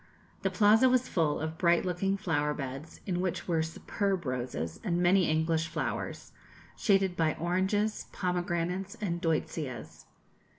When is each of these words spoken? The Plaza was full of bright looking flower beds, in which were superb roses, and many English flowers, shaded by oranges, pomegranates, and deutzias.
The 0.41 0.49
Plaza 0.49 0.89
was 0.89 1.07
full 1.07 1.39
of 1.39 1.59
bright 1.59 1.85
looking 1.85 2.17
flower 2.17 2.55
beds, 2.55 3.01
in 3.05 3.21
which 3.21 3.47
were 3.47 3.61
superb 3.61 4.25
roses, 4.25 4.79
and 4.83 4.97
many 4.99 5.29
English 5.29 5.67
flowers, 5.67 6.31
shaded 6.75 7.15
by 7.15 7.35
oranges, 7.35 8.07
pomegranates, 8.11 8.97
and 8.99 9.21
deutzias. 9.21 10.05